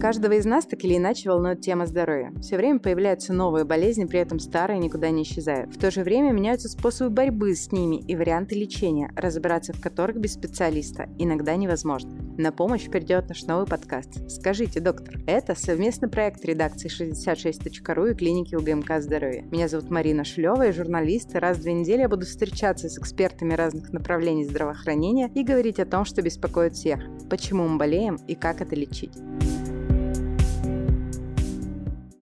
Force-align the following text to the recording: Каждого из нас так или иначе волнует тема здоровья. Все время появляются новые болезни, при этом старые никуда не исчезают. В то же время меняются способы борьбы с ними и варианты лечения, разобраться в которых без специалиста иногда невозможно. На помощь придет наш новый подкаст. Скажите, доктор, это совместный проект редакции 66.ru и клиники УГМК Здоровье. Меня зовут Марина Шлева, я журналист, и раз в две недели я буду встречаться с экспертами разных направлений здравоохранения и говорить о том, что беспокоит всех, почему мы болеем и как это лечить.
Каждого 0.00 0.34
из 0.34 0.44
нас 0.44 0.66
так 0.66 0.84
или 0.84 0.98
иначе 0.98 1.30
волнует 1.30 1.62
тема 1.62 1.86
здоровья. 1.86 2.32
Все 2.40 2.58
время 2.58 2.78
появляются 2.78 3.32
новые 3.32 3.64
болезни, 3.64 4.04
при 4.04 4.20
этом 4.20 4.38
старые 4.38 4.78
никуда 4.78 5.10
не 5.10 5.22
исчезают. 5.22 5.74
В 5.74 5.78
то 5.78 5.90
же 5.90 6.02
время 6.02 6.32
меняются 6.32 6.68
способы 6.68 7.10
борьбы 7.10 7.54
с 7.54 7.72
ними 7.72 7.96
и 7.96 8.14
варианты 8.14 8.54
лечения, 8.56 9.10
разобраться 9.16 9.72
в 9.72 9.80
которых 9.80 10.18
без 10.18 10.34
специалиста 10.34 11.08
иногда 11.18 11.56
невозможно. 11.56 12.10
На 12.36 12.52
помощь 12.52 12.88
придет 12.90 13.30
наш 13.30 13.44
новый 13.44 13.66
подкаст. 13.66 14.30
Скажите, 14.30 14.80
доктор, 14.80 15.18
это 15.26 15.54
совместный 15.54 16.10
проект 16.10 16.44
редакции 16.44 16.90
66.ru 16.90 18.12
и 18.12 18.14
клиники 18.14 18.54
УГМК 18.54 19.00
Здоровье. 19.00 19.46
Меня 19.50 19.66
зовут 19.66 19.88
Марина 19.88 20.24
Шлева, 20.24 20.64
я 20.64 20.72
журналист, 20.72 21.34
и 21.34 21.38
раз 21.38 21.56
в 21.56 21.62
две 21.62 21.72
недели 21.72 22.00
я 22.00 22.08
буду 22.10 22.26
встречаться 22.26 22.90
с 22.90 22.98
экспертами 22.98 23.54
разных 23.54 23.90
направлений 23.94 24.44
здравоохранения 24.44 25.30
и 25.34 25.42
говорить 25.42 25.80
о 25.80 25.86
том, 25.86 26.04
что 26.04 26.20
беспокоит 26.20 26.74
всех, 26.74 27.00
почему 27.30 27.66
мы 27.66 27.78
болеем 27.78 28.18
и 28.28 28.34
как 28.34 28.60
это 28.60 28.74
лечить. 28.74 29.14